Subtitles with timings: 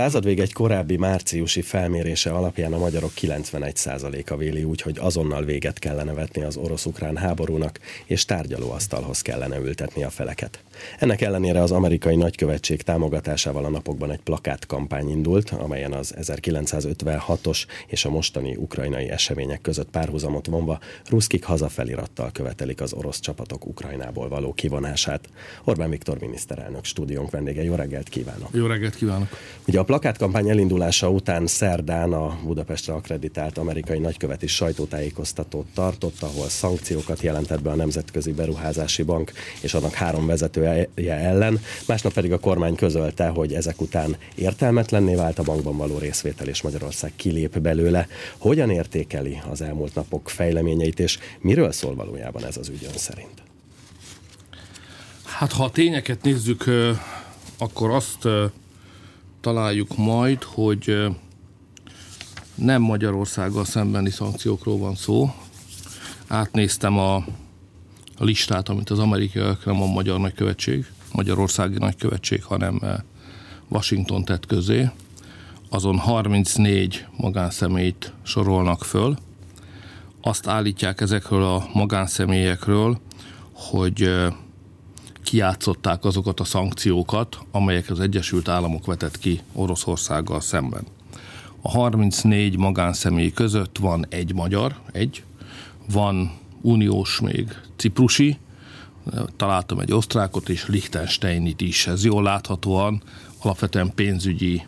[0.00, 6.12] századvég egy korábbi márciusi felmérése alapján a magyarok 91%-a véli úgy, hogy azonnal véget kellene
[6.12, 10.62] vetni az orosz-ukrán háborúnak, és tárgyalóasztalhoz kellene ültetni a feleket.
[10.98, 18.04] Ennek ellenére az amerikai nagykövetség támogatásával a napokban egy plakátkampány indult, amelyen az 1956-os és
[18.04, 20.78] a mostani ukrajnai események között párhuzamot vonva
[21.08, 25.28] ruszkik hazafelirattal követelik az orosz csapatok Ukrajnából való kivonását.
[25.64, 27.62] Orbán Viktor miniszterelnök stúdiónk vendége.
[27.62, 28.48] Jó reggelt kívánok!
[28.52, 29.28] Jó reggelt kívánok!
[29.66, 36.48] Ugye a plakátkampány elindulása után szerdán a Budapestre akreditált amerikai nagykövet is sajtótájékoztatót tartott, ahol
[36.48, 41.60] szankciókat jelentett be a Nemzetközi Beruházási Bank és annak három vezetője ellen.
[41.86, 46.62] Másnap pedig a kormány közölte, hogy ezek után értelmetlenné vált a bankban való részvétel, és
[46.62, 48.06] Magyarország kilép belőle.
[48.38, 53.42] Hogyan értékeli az elmúlt napok fejleményeit, és miről szól valójában ez az ügy ön szerint?
[55.24, 56.64] Hát ha a tényeket nézzük,
[57.58, 58.28] akkor azt
[59.40, 61.06] találjuk majd, hogy
[62.54, 65.34] nem Magyarországgal szembeni szankciókról van szó.
[66.26, 67.24] Átnéztem a,
[68.18, 72.80] listát, amit az amerikaiak, nem a magyar nagykövetség, Magyarországi nagykövetség, hanem
[73.68, 74.90] Washington tett közé.
[75.68, 79.16] Azon 34 magánszemélyt sorolnak föl.
[80.20, 83.00] Azt állítják ezekről a magánszemélyekről,
[83.52, 84.10] hogy
[85.22, 90.86] kiátszották azokat a szankciókat, amelyek az Egyesült Államok vetett ki Oroszországgal szemben.
[91.60, 95.22] A 34 magánszemély között van egy magyar, egy,
[95.92, 98.38] van uniós még ciprusi,
[99.36, 101.86] találtam egy osztrákot és Liechtensteinit is.
[101.86, 103.02] Ez jól láthatóan
[103.42, 104.66] alapvetően pénzügyi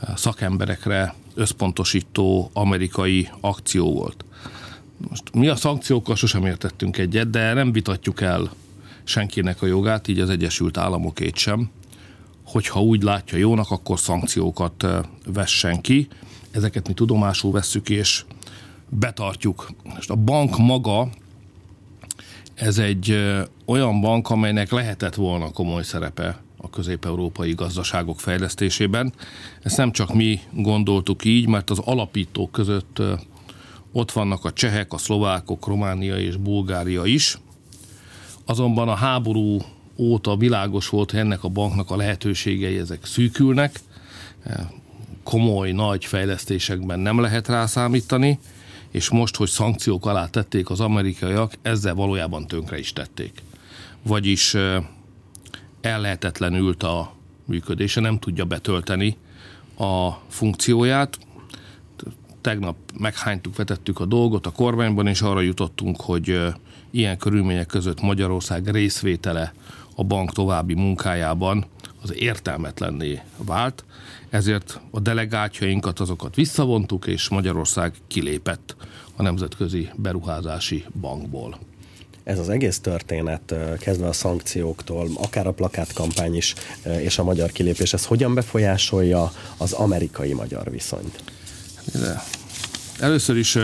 [0.00, 4.24] eh, szakemberekre összpontosító amerikai akció volt.
[5.08, 8.50] Most mi a szankciókkal sosem értettünk egyet, de nem vitatjuk el
[9.06, 11.70] senkinek a jogát, így az Egyesült Államokét sem,
[12.44, 14.86] hogyha úgy látja jónak, akkor szankciókat
[15.26, 16.08] vessen ki.
[16.50, 18.24] Ezeket mi tudomásul vesszük, és
[18.88, 19.70] betartjuk.
[19.94, 21.08] Most a bank maga,
[22.54, 23.24] ez egy
[23.64, 29.12] olyan bank, amelynek lehetett volna komoly szerepe a közép-európai gazdaságok fejlesztésében.
[29.62, 33.02] Ezt nem csak mi gondoltuk így, mert az alapítók között
[33.92, 37.38] ott vannak a csehek, a szlovákok, Románia és Bulgária is,
[38.46, 39.58] Azonban a háború
[39.96, 43.80] óta világos volt, hogy ennek a banknak a lehetőségei ezek szűkülnek,
[45.22, 48.38] komoly, nagy fejlesztésekben nem lehet rászámítani,
[48.90, 53.42] és most, hogy szankciók alá tették az amerikaiak, ezzel valójában tönkre is tették.
[54.02, 54.56] Vagyis
[55.80, 57.12] ellehetetlenült a
[57.44, 59.16] működése, nem tudja betölteni
[59.78, 61.18] a funkcióját.
[62.40, 66.38] Tegnap meghánytuk, vetettük a dolgot a kormányban, és arra jutottunk, hogy
[66.90, 69.52] ilyen körülmények között Magyarország részvétele
[69.94, 71.64] a bank további munkájában
[72.02, 73.84] az értelmetlenné vált,
[74.30, 78.76] ezért a delegátjainkat azokat visszavontuk, és Magyarország kilépett
[79.16, 81.58] a Nemzetközi Beruházási Bankból.
[82.24, 86.54] Ez az egész történet, kezdve a szankcióktól, akár a plakátkampány is,
[86.98, 91.22] és a magyar kilépés, ez hogyan befolyásolja az amerikai-magyar viszonyt?
[91.92, 92.22] De
[93.00, 93.58] először is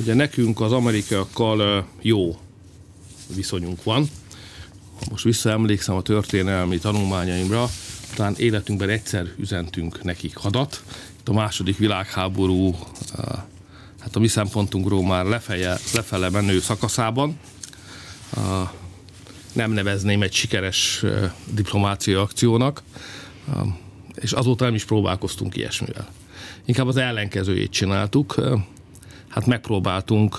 [0.00, 2.38] Ugye nekünk az amerikaiakkal jó
[3.34, 4.08] viszonyunk van.
[5.10, 7.68] Most visszaemlékszem a történelmi tanulmányaimra,
[8.14, 10.82] talán életünkben egyszer üzentünk nekik hadat.
[11.20, 12.74] Itt a második világháború
[14.00, 17.38] hát a mi szempontunkról már lefeje, lefele menő szakaszában.
[19.52, 21.04] Nem nevezném egy sikeres
[21.54, 22.82] diplomáciai akciónak,
[24.14, 26.08] és azóta nem is próbálkoztunk ilyesmivel.
[26.64, 28.34] Inkább az ellenkezőjét csináltuk
[29.30, 30.38] hát megpróbáltunk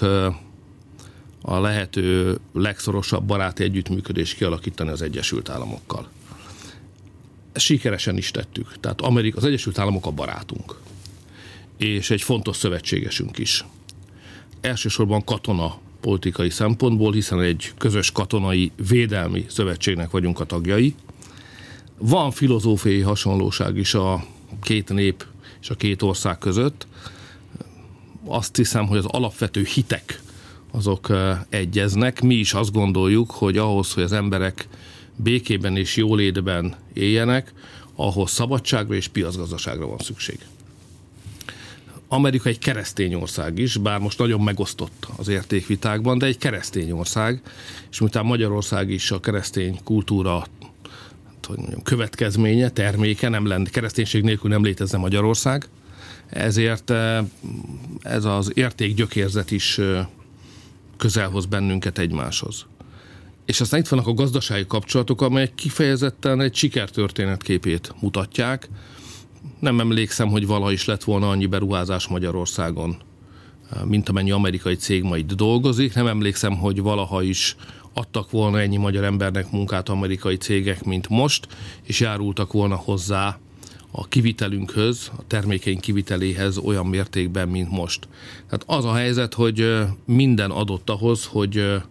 [1.42, 6.08] a lehető legszorosabb baráti együttműködést kialakítani az Egyesült Államokkal.
[7.52, 8.80] Ezt sikeresen is tettük.
[8.80, 10.80] Tehát Amerika, az Egyesült Államok a barátunk.
[11.78, 13.66] És egy fontos szövetségesünk is.
[14.62, 20.96] Elsősorban katona politikai szempontból, hiszen egy közös katonai védelmi szövetségnek vagyunk a tagjai.
[21.98, 24.26] Van filozófiai hasonlóság is a
[24.62, 25.26] két nép
[25.62, 26.88] és a két ország között,
[28.26, 30.22] azt hiszem, hogy az alapvető hitek
[30.72, 31.12] azok
[31.50, 32.22] egyeznek.
[32.22, 34.68] Mi is azt gondoljuk, hogy ahhoz, hogy az emberek
[35.16, 37.54] békében és jólétben éljenek,
[37.96, 40.40] ahhoz szabadságra és piacgazdaságra van szükség.
[42.08, 47.42] Amerika egy keresztény ország is, bár most nagyon megosztott az értékvitákban, de egy keresztény ország,
[47.92, 50.46] és miután Magyarország is a keresztény kultúra
[51.48, 55.68] hogy mondjam, következménye, terméke, nem lenne, kereszténység nélkül nem létezne Magyarország,
[56.32, 57.26] ezért eh,
[58.02, 60.06] ez az értékgyökérzet is eh,
[60.98, 62.66] közel hoz bennünket egymáshoz.
[63.46, 68.70] És aztán itt vannak a gazdasági kapcsolatok, amelyek kifejezetten egy sikertörténet képét mutatják.
[69.60, 72.98] nem emlékszem, hogy valaha is lett volna annyi beruházás Magyarországon,
[73.86, 75.94] mint amennyi amerikai cég ma itt dolgozik.
[75.94, 77.56] Nem emlékszem, hogy valaha is
[77.94, 81.48] adtak volna ennyi magyar embernek munkát amerikai cégek, mint most,
[81.84, 83.40] és járultak volna hozzá
[83.92, 88.08] a kivitelünkhöz, a termékeink kiviteléhez olyan mértékben, mint most.
[88.46, 91.82] Tehát az a helyzet, hogy minden adott ahhoz, hogy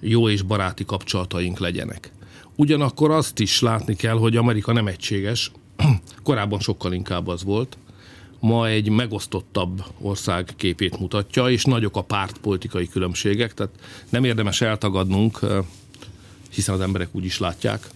[0.00, 2.12] jó és baráti kapcsolataink legyenek.
[2.56, 5.50] Ugyanakkor azt is látni kell, hogy Amerika nem egységes,
[6.22, 7.76] korábban sokkal inkább az volt,
[8.40, 13.72] ma egy megosztottabb ország képét mutatja, és nagyok a pártpolitikai különbségek, tehát
[14.08, 15.38] nem érdemes eltagadnunk,
[16.50, 17.88] hiszen az emberek úgy is látják,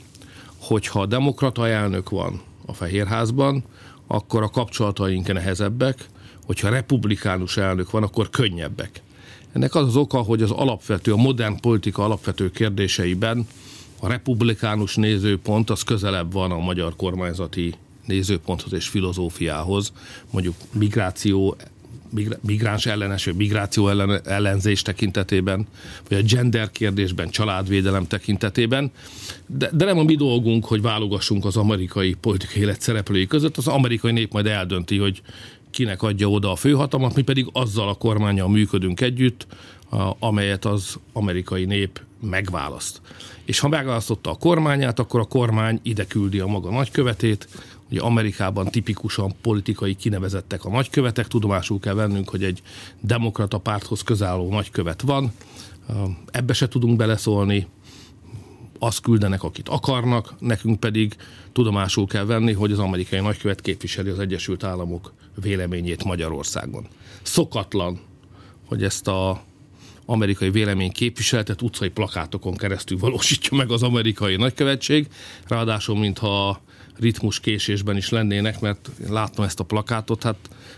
[0.57, 3.65] hogyha demokrata elnök van a Fehérházban,
[4.06, 6.09] akkor a kapcsolataink nehezebbek,
[6.47, 9.03] hogyha republikánus elnök van, akkor könnyebbek.
[9.53, 13.47] Ennek az az oka, hogy az alapvető, a modern politika alapvető kérdéseiben
[14.00, 17.75] a republikánus nézőpont az közelebb van a magyar kormányzati
[18.06, 19.93] nézőponthoz és filozófiához,
[20.31, 21.56] mondjuk migráció
[22.41, 25.67] migráns ellenes, vagy migráció ellen, ellenzés tekintetében,
[26.09, 28.91] vagy a gender kérdésben, családvédelem tekintetében,
[29.47, 33.67] de, de nem a mi dolgunk, hogy válogassunk az amerikai politikai élet szereplői között, az
[33.67, 35.23] amerikai nép majd eldönti, hogy
[35.71, 39.47] kinek adja oda a főhatalmat, mi pedig azzal a kormányjal működünk együtt,
[40.19, 43.01] amelyet az amerikai nép megválaszt.
[43.45, 47.49] És ha megválasztotta a kormányát, akkor a kormány ide küldi a maga nagykövetét,
[47.90, 52.62] Ugye Amerikában tipikusan politikai kinevezettek a nagykövetek, tudomásul kell vennünk, hogy egy
[53.00, 55.32] demokrata párthoz közálló nagykövet van,
[56.31, 57.67] ebbe se tudunk beleszólni,
[58.79, 61.17] azt küldenek, akit akarnak, nekünk pedig
[61.52, 65.12] tudomásul kell venni, hogy az amerikai nagykövet képviseli az Egyesült Államok
[65.43, 66.87] véleményét Magyarországon.
[67.23, 68.00] Szokatlan,
[68.67, 69.43] hogy ezt a
[70.11, 75.07] amerikai vélemény képviseletet utcai plakátokon keresztül valósítja meg az amerikai nagykövetség,
[75.47, 76.61] ráadásul mintha
[76.99, 80.37] ritmus késésben is lennének, mert láttam ezt a plakátot, hát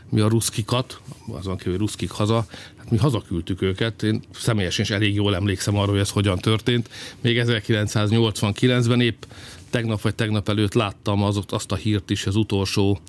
[0.08, 1.00] mi a ruszkikat,
[1.32, 2.46] azon kívül ruszkik haza,
[2.76, 4.02] hát mi hazaküldtük őket.
[4.02, 6.88] Én személyesen is elég jól emlékszem arról, hogy ez hogyan történt.
[7.20, 9.22] Még 1989-ben épp
[9.70, 13.00] tegnap vagy tegnap előtt láttam az, azt a hírt is, az utolsó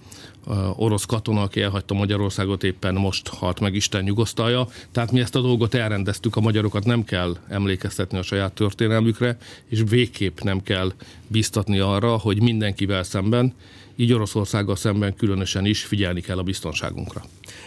[0.76, 4.68] orosz katona, aki elhagyta Magyarországot, éppen most halt meg Isten nyugosztalja.
[4.92, 9.84] Tehát mi ezt a dolgot elrendeztük, a magyarokat nem kell emlékeztetni a saját történelmükre, és
[9.90, 10.92] végképp nem kell
[11.28, 13.54] biztatni arra, hogy mindenkivel szemben,
[14.02, 17.24] így Oroszországgal szemben különösen is figyelni kell a biztonságunkra.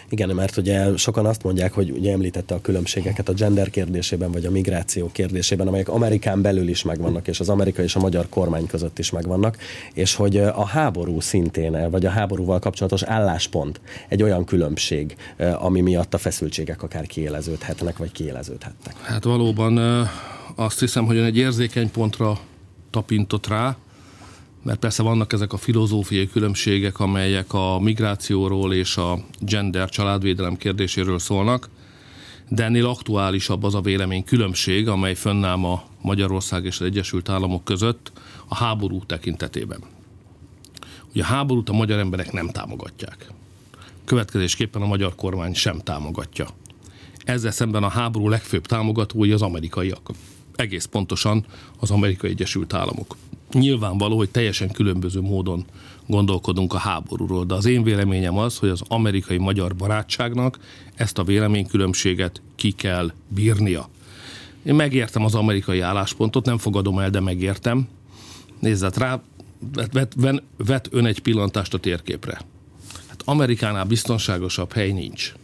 [0.09, 4.47] Igen, mert ugye sokan azt mondják, hogy ugye említette a különbségeket a gender kérdésében, vagy
[4.47, 8.67] a migráció kérdésében, amelyek Amerikán belül is megvannak, és az amerikai és a magyar kormány
[8.67, 9.57] között is megvannak,
[9.95, 15.17] és hogy a háború szintén, vagy a háborúval kapcsolatos álláspont egy olyan különbség,
[15.59, 18.97] ami miatt a feszültségek akár kiéleződhetnek, vagy kiéleződhetnek.
[19.03, 19.79] Hát valóban
[20.55, 22.39] azt hiszem, hogy egy érzékeny pontra
[22.91, 23.77] tapintott rá,
[24.65, 31.19] mert persze vannak ezek a filozófiai különbségek, amelyek a migrációról és a gender családvédelem kérdéséről
[31.19, 31.69] szólnak,
[32.49, 37.65] de ennél aktuálisabb az a vélemény különbség, amely fönnáll a Magyarország és az Egyesült Államok
[37.65, 38.13] között
[38.49, 39.81] a háború tekintetében.
[41.13, 43.31] Ugye a háborút a magyar emberek nem támogatják.
[44.05, 46.49] Következésképpen a magyar kormány sem támogatja.
[47.25, 50.11] Ezzel szemben a háború legfőbb támogatói az amerikaiak.
[50.57, 51.45] Egész pontosan
[51.81, 53.17] az Amerikai Egyesült Államok
[53.55, 55.65] nyilvánvaló, hogy teljesen különböző módon
[56.07, 60.59] gondolkodunk a háborúról, de az én véleményem az, hogy az amerikai-magyar barátságnak
[60.95, 63.89] ezt a véleménykülönbséget ki kell bírnia.
[64.63, 67.89] Én megértem az amerikai álláspontot, nem fogadom el, de megértem.
[68.61, 69.23] Nézzet rá,
[69.93, 72.41] vet, vet, vet ön egy pillantást a térképre.
[73.09, 75.35] Hát Amerikánál biztonságosabb hely nincs.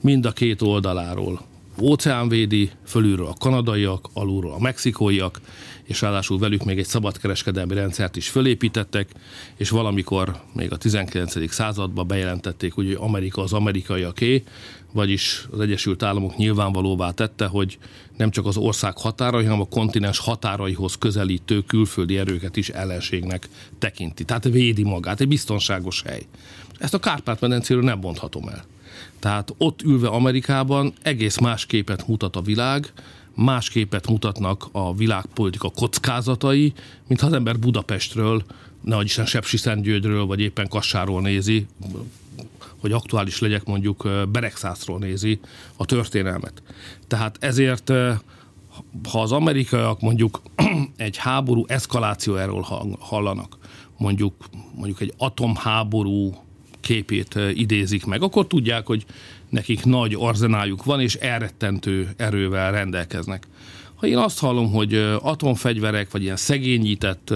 [0.00, 1.40] Mind a két oldaláról
[1.80, 5.40] óceánvédi, fölülről a kanadaiak, alulról a mexikóiak,
[5.90, 9.10] és ráadásul velük még egy szabadkereskedelmi rendszert is fölépítettek,
[9.56, 11.52] és valamikor még a 19.
[11.52, 14.42] században bejelentették, hogy Amerika az amerikaiaké,
[14.92, 17.78] vagyis az Egyesült Államok nyilvánvalóvá tette, hogy
[18.16, 24.24] nem csak az ország határai, hanem a kontinens határaihoz közelítő külföldi erőket is ellenségnek tekinti.
[24.24, 26.26] Tehát védi magát, egy biztonságos hely.
[26.78, 28.64] Ezt a Kárpát-medencéről nem mondhatom el.
[29.18, 32.92] Tehát ott ülve Amerikában egész más képet mutat a világ,
[33.40, 36.72] más képet mutatnak a világpolitika kockázatai,
[37.06, 38.42] mint ha az ember Budapestről,
[38.80, 41.66] nehogy Isten Sepsiszentgyőgyről, vagy éppen Kassáról nézi,
[42.80, 45.40] hogy aktuális legyek mondjuk Beregszászról nézi
[45.76, 46.62] a történelmet.
[47.06, 47.88] Tehát ezért
[49.10, 50.42] ha az amerikaiak mondjuk
[50.96, 52.66] egy háború eszkalációjáról
[52.98, 53.58] hallanak,
[53.96, 54.34] mondjuk,
[54.74, 56.34] mondjuk egy atomháború
[56.80, 59.04] képét idézik meg, akkor tudják, hogy
[59.50, 63.46] nekik nagy arzenájuk van, és elrettentő erővel rendelkeznek.
[63.94, 67.34] Ha én azt hallom, hogy atomfegyverek, vagy ilyen szegényített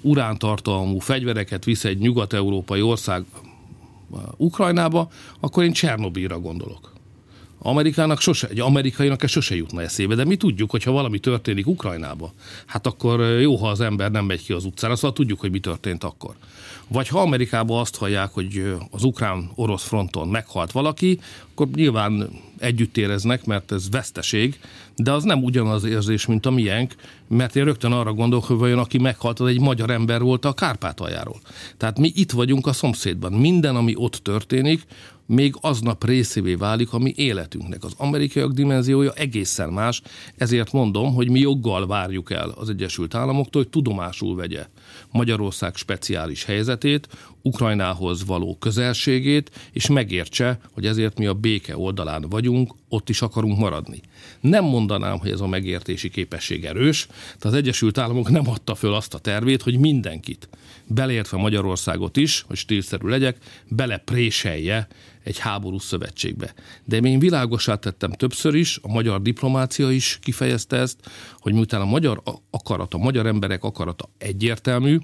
[0.00, 3.24] urántartalmú fegyvereket visz egy nyugat-európai ország
[4.36, 5.08] Ukrajnába,
[5.40, 6.92] akkor én Csernobilra gondolok.
[7.62, 11.66] Amerikának sose, egy amerikainak ez sose jutna eszébe, de mi tudjuk, hogy ha valami történik
[11.66, 12.32] Ukrajnába,
[12.66, 15.60] hát akkor jó, ha az ember nem megy ki az utcára, szóval tudjuk, hogy mi
[15.60, 16.34] történt akkor.
[16.88, 21.18] Vagy ha Amerikában azt hallják, hogy az ukrán-orosz fronton meghalt valaki,
[21.50, 24.60] akkor nyilván együtt éreznek, mert ez veszteség,
[24.96, 26.94] de az nem ugyanaz érzés, mint a miénk,
[27.28, 30.52] mert én rögtön arra gondolok, hogy vajon aki meghalt, az egy magyar ember volt a
[30.52, 31.40] Kárpátaljáról.
[31.76, 33.32] Tehát mi itt vagyunk a szomszédban.
[33.32, 34.86] Minden, ami ott történik,
[35.30, 37.84] még aznap részévé válik a mi életünknek.
[37.84, 40.02] Az amerikaiak dimenziója egészen más,
[40.36, 44.66] ezért mondom, hogy mi joggal várjuk el az Egyesült Államoktól, hogy tudomásul vegye
[45.10, 47.08] Magyarország speciális helyzetét,
[47.42, 53.58] Ukrajnához való közelségét, és megértse, hogy ezért mi a béke oldalán vagyunk, ott is akarunk
[53.58, 54.00] maradni.
[54.40, 58.94] Nem mondanám, hogy ez a megértési képesség erős, tehát az Egyesült Államok nem adta föl
[58.94, 60.48] azt a tervét, hogy mindenkit,
[60.90, 63.36] beleértve Magyarországot is, hogy stílszerű legyek,
[63.68, 64.88] belepréselje
[65.24, 66.54] egy háborús szövetségbe.
[66.84, 71.84] De én világosá tettem többször is, a magyar diplomácia is kifejezte ezt, hogy miután a
[71.84, 74.98] magyar akarat, a magyar emberek akarata egyértelmű,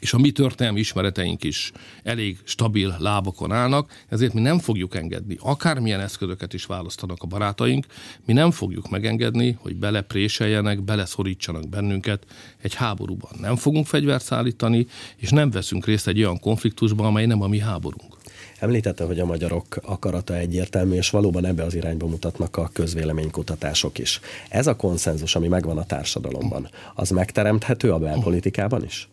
[0.00, 1.72] és a mi történelmi ismereteink is
[2.02, 7.86] elég stabil lábakon állnak, ezért mi nem fogjuk engedni, akármilyen eszközöket is választanak a barátaink,
[8.24, 12.24] mi nem fogjuk megengedni, hogy belepréseljenek, beleszorítsanak bennünket
[12.62, 13.30] egy háborúban.
[13.40, 14.86] Nem fogunk fegyvert szállítani,
[15.16, 18.14] és nem veszünk részt egy olyan konfliktusban, amely nem a mi háborunk.
[18.58, 24.20] Említette, hogy a magyarok akarata egyértelmű, és valóban ebbe az irányba mutatnak a közvéleménykutatások is.
[24.48, 29.08] Ez a konszenzus, ami megvan a társadalomban, az megteremthető a belpolitikában is?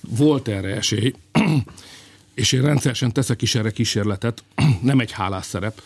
[0.00, 1.14] Volt erre esély,
[2.34, 4.44] és én rendszeresen teszek is erre kísérletet,
[4.82, 5.82] nem egy hálás szerep.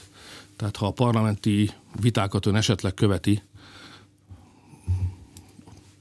[0.56, 3.42] Tehát ha a parlamenti vitákat ön esetleg követi,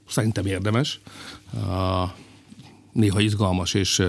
[0.08, 1.00] szerintem érdemes.
[2.92, 4.02] Néha izgalmas és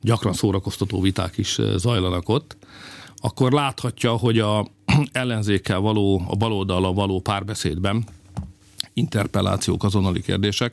[0.00, 2.56] gyakran szórakoztató viták is zajlanak ott,
[3.16, 4.66] akkor láthatja, hogy a
[5.12, 8.04] ellenzékkel való, a baloldala való párbeszédben
[8.92, 10.72] interpellációk, azonnali kérdések,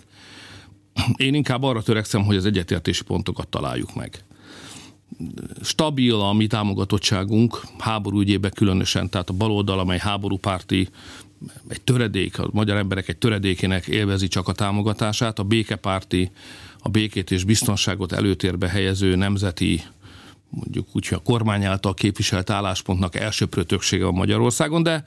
[1.15, 4.23] én inkább arra törekszem, hogy az egyetértési pontokat találjuk meg.
[5.61, 10.89] Stabil a mi támogatottságunk, háború ügyében különösen, tehát a baloldal, amely háborúpárti,
[11.67, 16.31] egy töredék, a magyar emberek egy töredékének élvezi csak a támogatását, a békepárti
[16.79, 19.81] a békét és biztonságot előtérbe helyező nemzeti
[20.49, 25.03] mondjuk úgy, a kormány által képviselt álláspontnak elsőprő többsége a Magyarországon, de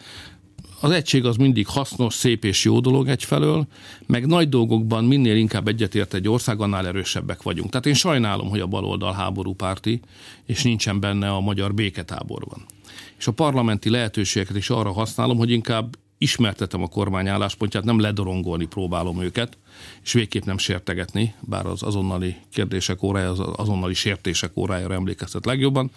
[0.80, 3.66] az egység az mindig hasznos, szép és jó dolog egyfelől,
[4.06, 7.70] meg nagy dolgokban minél inkább egyetért egy ország, annál erősebbek vagyunk.
[7.70, 10.00] Tehát én sajnálom, hogy a baloldal háborúpárti,
[10.46, 12.66] és nincsen benne a magyar béketáborban.
[13.18, 18.66] És a parlamenti lehetőségeket is arra használom, hogy inkább ismertetem a kormány álláspontját, nem ledorongolni
[18.66, 19.58] próbálom őket,
[20.02, 25.90] és végképp nem sértegetni, bár az azonnali kérdések órája, az azonnali sértések órájára emlékeztet legjobban,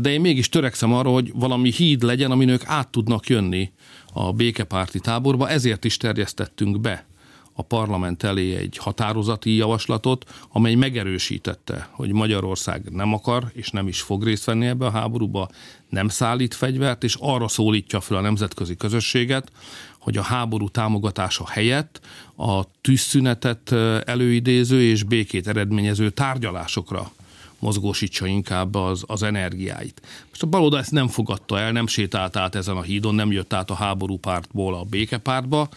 [0.00, 3.72] de én mégis törekszem arra, hogy valami híd legyen, amin ők át tudnak jönni
[4.18, 7.06] a békepárti táborba, ezért is terjesztettünk be
[7.52, 14.00] a parlament elé egy határozati javaslatot, amely megerősítette, hogy Magyarország nem akar és nem is
[14.00, 15.48] fog részt venni ebbe a háborúba,
[15.88, 19.50] nem szállít fegyvert, és arra szólítja fel a nemzetközi közösséget,
[19.98, 22.00] hogy a háború támogatása helyett
[22.36, 23.72] a tűzszünetet
[24.04, 27.10] előidéző és békét eredményező tárgyalásokra
[27.58, 30.02] mozgósítsa inkább az, az energiáit.
[30.28, 33.52] Most a baloldal ezt nem fogadta el, nem sétált át ezen a hídon, nem jött
[33.52, 34.18] át a háború
[34.52, 35.68] a békepártba,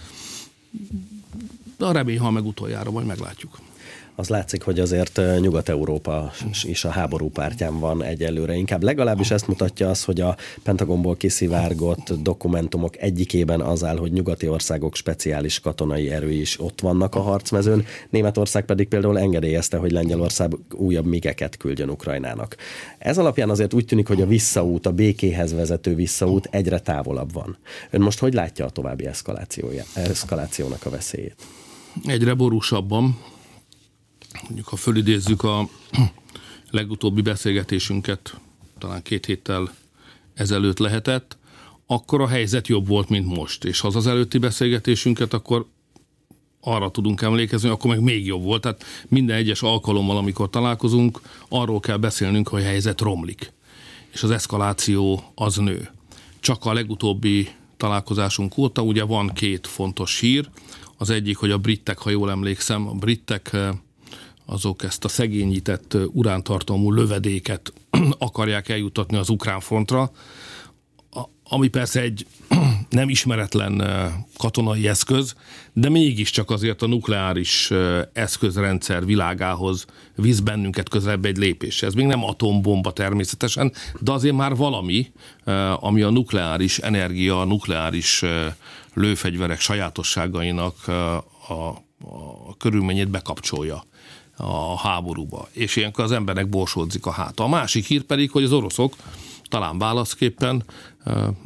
[1.77, 3.59] de a remény, ha meg utoljára, majd meglátjuk
[4.15, 6.31] az látszik, hogy azért Nyugat-Európa
[6.63, 8.53] is a háború pártján van egyelőre.
[8.53, 14.47] Inkább legalábbis ezt mutatja az, hogy a Pentagonból kiszivárgott dokumentumok egyikében az áll, hogy nyugati
[14.47, 17.85] országok speciális katonai erői is ott vannak a harcmezőn.
[18.09, 22.55] Németország pedig például engedélyezte, hogy Lengyelország újabb migeket küldjön Ukrajnának.
[22.97, 27.57] Ez alapján azért úgy tűnik, hogy a visszaút, a békéhez vezető visszaút egyre távolabb van.
[27.89, 29.07] Ön most hogy látja a további
[29.93, 31.35] eszkalációnak a veszélyét?
[32.05, 33.17] Egyre borúsabban
[34.43, 35.69] mondjuk ha fölidézzük a
[36.71, 38.39] legutóbbi beszélgetésünket,
[38.77, 39.73] talán két héttel
[40.33, 41.37] ezelőtt lehetett,
[41.85, 43.65] akkor a helyzet jobb volt, mint most.
[43.65, 45.65] És ha az, előtti beszélgetésünket, akkor
[46.61, 48.61] arra tudunk emlékezni, akkor meg még jobb volt.
[48.61, 53.51] Tehát minden egyes alkalommal, amikor találkozunk, arról kell beszélnünk, hogy a helyzet romlik.
[54.11, 55.89] És az eszkaláció az nő.
[56.39, 60.49] Csak a legutóbbi találkozásunk óta ugye van két fontos hír.
[60.97, 63.57] Az egyik, hogy a britek, ha jól emlékszem, a britek
[64.49, 67.73] azok ezt a szegényített urántartalmú lövedéket
[68.17, 70.11] akarják eljutatni az ukrán frontra,
[71.43, 72.25] ami persze egy
[72.89, 73.83] nem ismeretlen
[74.37, 75.35] katonai eszköz,
[75.73, 77.71] de mégiscsak azért a nukleáris
[78.13, 81.83] eszközrendszer világához visz bennünket közelebb egy lépés.
[81.83, 85.11] Ez még nem atombomba természetesen, de azért már valami,
[85.75, 88.23] ami a nukleáris energia, a nukleáris
[88.93, 91.57] lőfegyverek sajátosságainak a,
[92.47, 93.83] a körülményét bekapcsolja
[94.41, 95.47] a háborúba.
[95.51, 97.43] És ilyenkor az embernek borsódzik a háta.
[97.43, 98.95] A másik hír pedig, hogy az oroszok
[99.49, 100.63] talán válaszképpen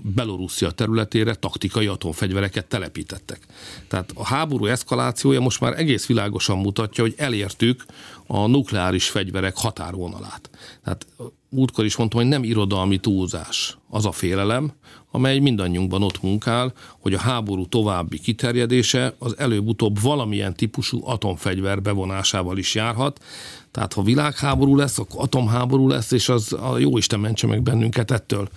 [0.02, 3.40] Belorusszia területére taktikai atomfegyvereket telepítettek.
[3.88, 7.86] Tehát a háború eszkalációja most már egész világosan mutatja, hogy elértük
[8.28, 10.50] a nukleáris fegyverek határvonalát.
[10.84, 11.06] Tehát
[11.50, 14.74] múltkor is mondtam, hogy nem irodalmi túlzás az a félelem,
[15.12, 22.58] amely mindannyiunkban ott munkál, hogy a háború további kiterjedése az előbb-utóbb valamilyen típusú atomfegyver bevonásával
[22.58, 23.24] is járhat.
[23.72, 28.12] Tehát ha világháború lesz, akkor atomháború lesz, és az a jó Isten mentse meg bennünket
[28.12, 28.50] ettől.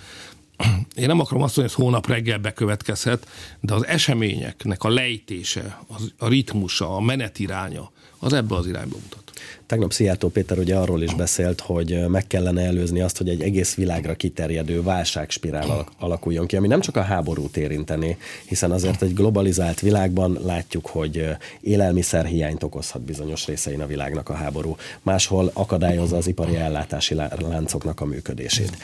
[0.94, 3.28] Én nem akarom azt mondani, hogy ez hónap reggel bekövetkezhet,
[3.60, 9.25] de az eseményeknek a lejtése, az, a ritmusa, a menetiránya, az ebbe az irányba mutat.
[9.66, 13.74] Tegnap Szijjártó Péter ugye arról is beszélt, hogy meg kellene előzni azt, hogy egy egész
[13.74, 19.80] világra kiterjedő válságspirál alakuljon ki, ami nem csak a háborút érinteni, hiszen azért egy globalizált
[19.80, 21.28] világban látjuk, hogy
[21.60, 28.04] élelmiszerhiányt okozhat bizonyos részein a világnak a háború, máshol akadályozza az ipari ellátási láncoknak a
[28.04, 28.76] működését.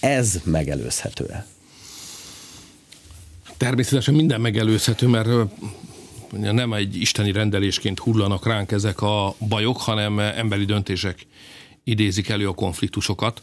[0.00, 1.46] Ez megelőzhető-e?
[3.56, 5.28] Természetesen minden megelőzhető, mert
[6.30, 11.26] nem egy isteni rendelésként hullanak ránk ezek a bajok, hanem emberi döntések
[11.84, 13.42] idézik elő a konfliktusokat.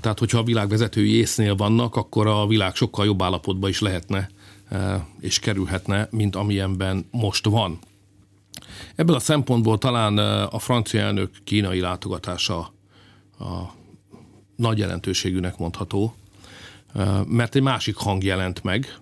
[0.00, 4.28] Tehát, hogyha a világ vezetői észnél vannak, akkor a világ sokkal jobb állapotban is lehetne
[4.70, 7.78] e, és kerülhetne, mint amilyenben most van.
[8.94, 12.58] Ebből a szempontból talán e, a francia elnök kínai látogatása
[13.38, 13.74] a
[14.56, 16.14] nagy jelentőségűnek mondható,
[16.94, 18.98] e, mert egy másik hang jelent meg,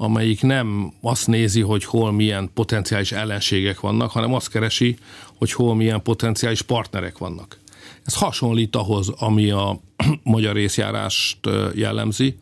[0.00, 4.96] amelyik nem azt nézi, hogy hol milyen potenciális ellenségek vannak, hanem azt keresi,
[5.38, 7.58] hogy hol milyen potenciális partnerek vannak.
[8.04, 9.80] Ez hasonlít ahhoz, ami a
[10.22, 11.38] magyar részjárást
[11.74, 12.36] jellemzi.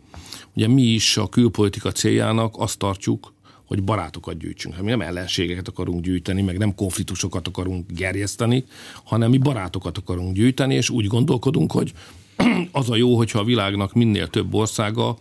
[0.55, 3.33] Ugye mi is a külpolitika céljának azt tartjuk,
[3.67, 4.75] hogy barátokat gyűjtsünk.
[4.75, 8.65] Hát mi nem ellenségeket akarunk gyűjteni, meg nem konfliktusokat akarunk gerjeszteni,
[9.05, 11.93] hanem mi barátokat akarunk gyűjteni, és úgy gondolkodunk, hogy
[12.73, 15.17] az a jó, hogyha a világnak minél több országa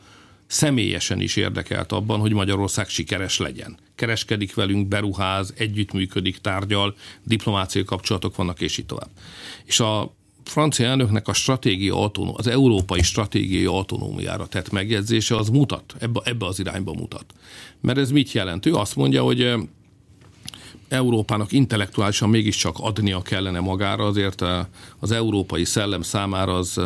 [0.48, 3.78] személyesen is érdekelt abban, hogy Magyarország sikeres legyen.
[3.96, 9.10] Kereskedik velünk, beruház, együttműködik, tárgyal, diplomáciai kapcsolatok vannak, és így tovább.
[9.66, 15.96] És a francia elnöknek a stratégia autonóm, az európai stratégiai autonómiára tett megjegyzése az mutat,
[16.00, 17.26] ebbe, ebbe az irányba mutat.
[17.82, 18.66] Mert ez mit jelent?
[18.66, 19.54] Ő azt mondja, hogy
[20.88, 24.44] Európának intellektuálisan mégiscsak adnia kellene magára, azért
[25.00, 26.82] az európai szellem számára az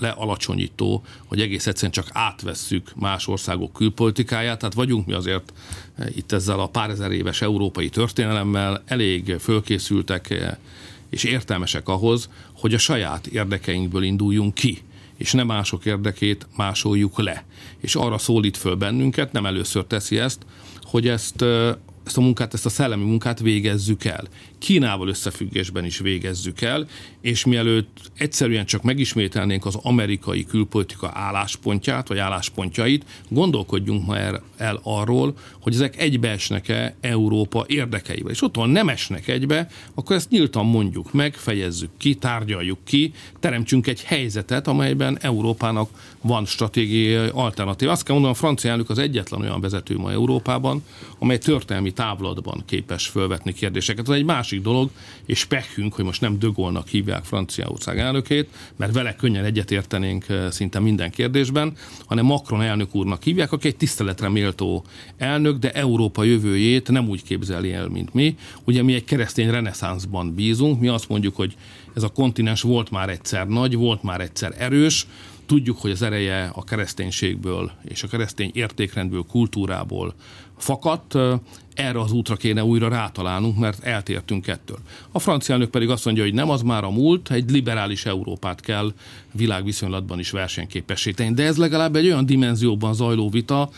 [0.00, 5.52] lealacsonyító, hogy egész egyszerűen csak átvesszük más országok külpolitikáját, tehát vagyunk mi azért
[5.94, 10.56] eh, itt ezzel a pár ezer éves európai történelemmel elég fölkészültek eh,
[11.10, 14.82] és értelmesek ahhoz, hogy a saját érdekeinkből induljunk ki
[15.16, 17.44] és nem mások érdekét másoljuk le.
[17.80, 20.46] És arra szólít föl bennünket, nem először teszi ezt,
[20.82, 24.24] hogy ezt eh, ezt a munkát, ezt a szellemi munkát végezzük el.
[24.58, 26.86] Kínával összefüggésben is végezzük el,
[27.20, 34.80] és mielőtt egyszerűen csak megismételnénk az amerikai külpolitika álláspontját, vagy álláspontjait, gondolkodjunk ma el, el
[34.82, 38.32] arról, hogy ezek egybeesnek-e Európa érdekeivel.
[38.32, 43.12] És ott van nem esnek egybe, akkor ezt nyíltan mondjuk meg, fejezzük ki, tárgyaljuk ki,
[43.40, 45.88] teremtsünk egy helyzetet, amelyben Európának
[46.20, 47.88] van stratégiai alternatív.
[47.88, 50.84] Azt kell mondanom, a francia elnök az egyetlen olyan vezető ma Európában,
[51.18, 54.08] amely történelmi távlatban képes fölvetni kérdéseket.
[54.08, 54.90] Ez egy másik dolog,
[55.26, 60.80] és pekünk, hogy most nem Dögolnak hívják Franciaország elnökét, mert vele könnyen egyetértenénk eh, szinte
[60.80, 61.76] minden kérdésben,
[62.06, 64.84] hanem Macron elnök úrnak hívják, aki egy tiszteletre méltó
[65.16, 68.36] elnök, de Európa jövőjét nem úgy képzeli el, mint mi.
[68.64, 71.56] Ugye mi egy keresztény reneszánszban bízunk, mi azt mondjuk, hogy
[71.94, 75.06] ez a kontinens volt már egyszer nagy, volt már egyszer erős,
[75.46, 80.14] Tudjuk, hogy az ereje a kereszténységből és a keresztény értékrendből, kultúrából
[80.56, 81.16] fakadt,
[81.74, 84.78] erre az útra kéne újra rátalálnunk, mert eltértünk ettől.
[85.12, 88.60] A francia elnök pedig azt mondja, hogy nem az már a múlt, egy liberális Európát
[88.60, 88.92] kell
[89.32, 91.34] világviszonylatban is versenyképessé tenni.
[91.34, 93.70] De ez legalább egy olyan dimenzióban zajló vita,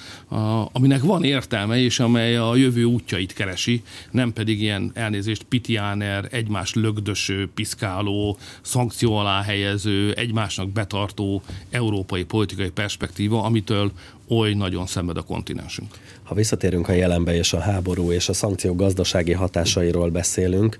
[0.72, 6.74] aminek van értelme, és amely a jövő útjait keresi, nem pedig ilyen elnézést pitiáner, egymás
[6.74, 13.92] lögdöső, piszkáló, szankció alá helyező, egymásnak betartó európai politikai perspektíva, amitől
[14.28, 15.94] oly nagyon szenved a kontinensünk.
[16.22, 20.76] Ha visszatérünk a jelenbe és a háború és a szankció gazdasági hatásairól beszélünk,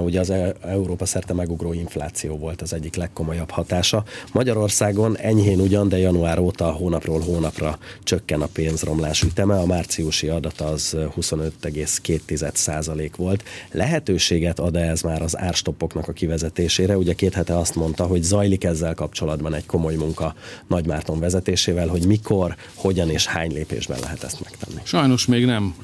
[0.00, 4.04] ugye az e- Európa szerte megugró infláció volt az egyik legkomolyabb hatása.
[4.32, 10.60] Magyarországon enyhén ugyan, de január óta hónapról hónapra csökken a pénzromlás üteme, a márciusi adat
[10.60, 13.44] az 25,2% volt.
[13.70, 16.96] Lehetőséget ad ez már az árstoppoknak a kivezetésére?
[16.96, 20.34] Ugye két hete azt mondta, hogy zajlik ezzel kapcsolatban egy komoly munka
[20.66, 24.80] Nagymárton vezetésével, hogy mikor, hogyan és hány lépésben lehet ezt megtenni?
[24.84, 25.74] Sajnos még nem.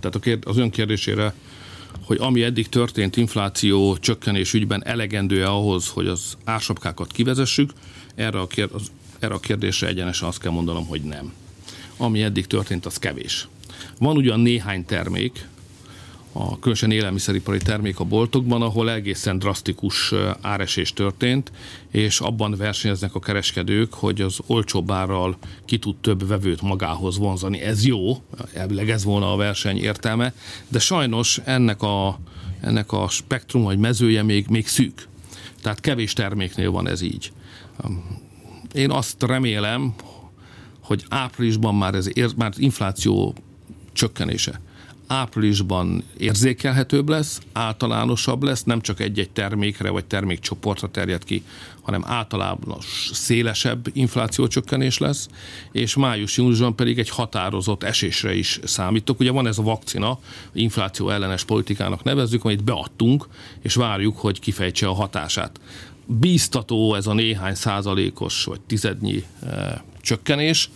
[0.00, 1.34] Tehát a kérd, az ön kérdésére,
[2.04, 7.72] hogy ami eddig történt infláció csökkenés ügyben elegendő-e ahhoz, hogy az ársapkákat kivezessük,
[8.14, 8.82] erre a, kérd, az,
[9.18, 11.32] erre a kérdésre egyenesen azt kell mondanom, hogy nem.
[11.96, 13.48] Ami eddig történt, az kevés.
[13.98, 15.48] Van ugyan néhány termék,
[16.38, 21.52] a különösen élelmiszeripari termék a boltokban, ahol egészen drasztikus áresés történt,
[21.90, 27.60] és abban versenyeznek a kereskedők, hogy az olcsóbb árral ki tud több vevőt magához vonzani.
[27.60, 28.22] Ez jó,
[28.54, 30.34] elvileg ez volna a verseny értelme,
[30.68, 32.18] de sajnos ennek a,
[32.60, 35.08] ennek a spektrum vagy mezője még, még szűk.
[35.62, 37.32] Tehát kevés terméknél van ez így.
[38.72, 39.94] Én azt remélem,
[40.80, 43.34] hogy áprilisban már ez már infláció
[43.92, 44.60] csökkenése
[45.06, 51.42] áprilisban érzékelhetőbb lesz, általánosabb lesz, nem csak egy-egy termékre vagy termékcsoportra terjed ki,
[51.82, 55.28] hanem általános szélesebb inflációcsökkenés lesz,
[55.72, 59.20] és május-júniusban pedig egy határozott esésre is számítok.
[59.20, 60.18] Ugye van ez a vakcina,
[60.52, 63.28] infláció ellenes politikának nevezzük, amit beadtunk,
[63.62, 65.60] és várjuk, hogy kifejtse a hatását.
[66.06, 70.70] Bíztató ez a néhány százalékos vagy tizednyi e, csökkenés,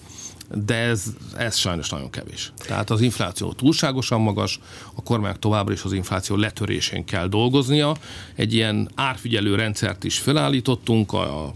[0.54, 1.04] de ez,
[1.36, 2.52] ez sajnos nagyon kevés.
[2.56, 4.60] Tehát az infláció túlságosan magas,
[4.94, 7.96] a kormányok továbbra is az infláció letörésén kell dolgoznia.
[8.34, 11.52] Egy ilyen árfigyelő rendszert is felállítottunk, a, a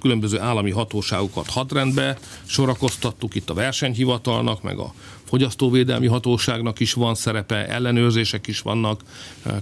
[0.00, 7.66] különböző állami hatóságokat hadrendbe sorakoztattuk, itt a versenyhivatalnak, meg a fogyasztóvédelmi hatóságnak is van szerepe,
[7.66, 9.00] ellenőrzések is vannak,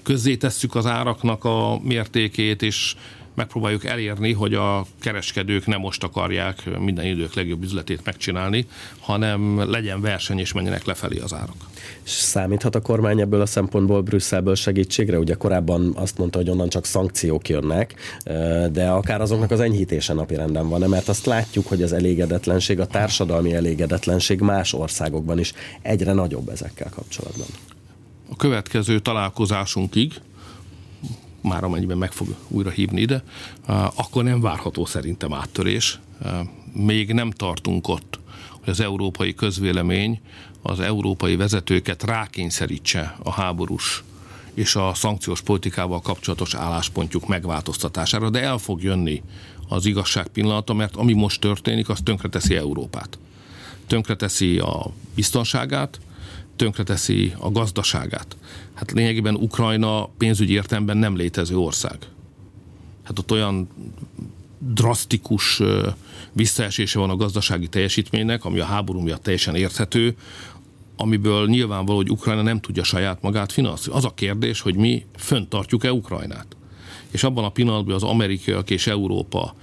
[0.03, 2.95] közzétesszük az áraknak a mértékét, és
[3.39, 8.67] megpróbáljuk elérni, hogy a kereskedők nem most akarják minden idők legjobb üzletét megcsinálni,
[9.01, 11.57] hanem legyen verseny és menjenek lefelé az árak.
[12.03, 15.19] Számíthat a kormány ebből a szempontból Brüsszelből segítségre?
[15.19, 17.95] Ugye korábban azt mondta, hogy onnan csak szankciók jönnek,
[18.73, 23.55] de akár azoknak az enyhítése napirenden van, mert azt látjuk, hogy az elégedetlenség, a társadalmi
[23.55, 27.47] elégedetlenség más országokban is egyre nagyobb ezekkel kapcsolatban.
[28.31, 30.13] A következő találkozásunkig
[31.49, 33.23] már amennyiben meg fog újra hívni ide,
[33.95, 36.01] akkor nem várható szerintem áttörés.
[36.73, 38.19] Még nem tartunk ott,
[38.61, 40.21] hogy az európai közvélemény
[40.63, 44.03] az európai vezetőket rákényszerítse a háborús
[44.55, 49.23] és a szankciós politikával kapcsolatos álláspontjuk megváltoztatására, de el fog jönni
[49.69, 53.19] az igazság pillanata, mert ami most történik, az tönkreteszi Európát.
[53.87, 56.01] Tönkreteszi a biztonságát,
[56.59, 58.37] tönkreteszi a gazdaságát.
[58.75, 61.99] Hát lényegében Ukrajna pénzügyi értelemben nem létező ország.
[63.03, 63.69] Hát ott olyan
[64.59, 65.63] drasztikus
[66.33, 70.17] visszaesése van a gazdasági teljesítménynek, ami a háború miatt teljesen érthető,
[70.97, 73.93] amiből nyilvánvaló, hogy Ukrajna nem tudja saját magát finanszírozni.
[73.93, 76.47] Az a kérdés, hogy mi föntartjuk-e Ukrajnát.
[77.11, 79.55] És abban a pillanatban az amerikaiak és Európa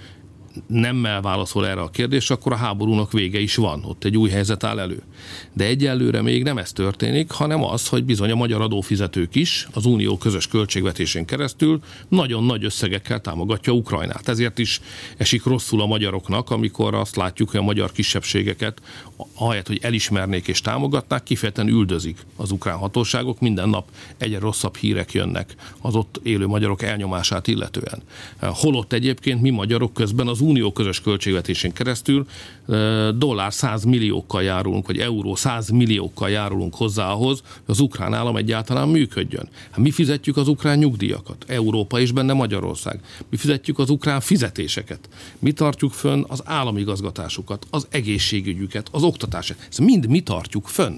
[0.68, 4.64] nemmel válaszol erre a kérdésre, akkor a háborúnak vége is van, ott egy új helyzet
[4.64, 5.02] áll elő.
[5.54, 9.86] De egyelőre még nem ez történik, hanem az, hogy bizony a magyar adófizetők is az
[9.86, 14.28] unió közös költségvetésén keresztül nagyon nagy összegekkel támogatja Ukrajnát.
[14.28, 14.82] Ezért is
[15.18, 18.82] esik rosszul a magyaroknak, amikor azt látjuk, hogy a magyar kisebbségeket,
[19.36, 25.14] ahelyett, hogy elismernék és támogatnák, kifejezetten üldözik az ukrán hatóságok, minden nap egyre rosszabb hírek
[25.14, 28.02] jönnek az ott élő magyarok elnyomását illetően.
[28.40, 32.26] Holott egyébként mi magyarok közben az unió közös költségvetésén keresztül
[33.16, 38.36] dollár 100 milliókkal járulunk, vagy euró 100 milliókkal járulunk hozzá ahhoz, hogy az ukrán állam
[38.36, 39.50] egyáltalán működjön.
[39.70, 43.00] Hát mi fizetjük az ukrán nyugdíjakat, Európa és benne Magyarország.
[43.30, 45.10] Mi fizetjük az ukrán fizetéseket.
[45.40, 49.68] Mi tartjuk fönn az államigazgatásukat, az egészségügyüket, az oktatását.
[49.70, 50.98] Ezt mind mi tartjuk fönn.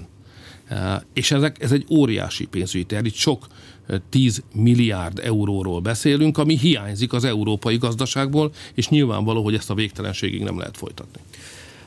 [1.12, 3.06] És ezek, ez egy óriási pénzügyi terv.
[3.06, 3.46] Itt sok
[4.10, 10.42] 10 milliárd euróról beszélünk, ami hiányzik az európai gazdaságból, és nyilvánvaló, hogy ezt a végtelenségig
[10.42, 11.20] nem lehet folytatni.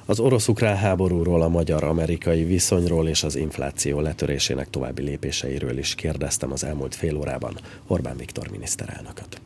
[0.06, 6.64] Az orosz-ukrán háborúról, a magyar-amerikai viszonyról és az infláció letörésének további lépéseiről is kérdeztem az
[6.64, 9.42] elmúlt fél órában Orbán Viktor miniszterelnököt.